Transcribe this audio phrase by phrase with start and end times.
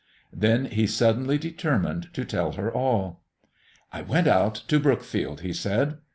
[0.33, 3.21] Then he suddenly determined to tell her all.
[3.93, 5.99] "I went out to Brookfield," he said.